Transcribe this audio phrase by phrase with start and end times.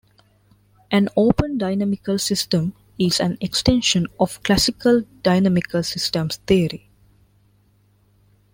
[0.89, 6.89] An "open dynamical system" is an extension of classical dynamical systems theory.